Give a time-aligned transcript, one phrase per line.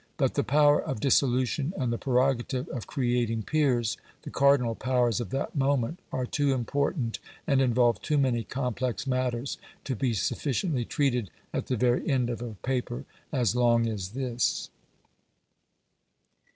[0.17, 5.29] But the power of dissolution and the prerogative of creating peers, the cardinal powers of
[5.29, 11.29] that moment are too important and involve too many complex matters to be sufficiently treated
[11.53, 14.71] at the very end of a paper as long as this.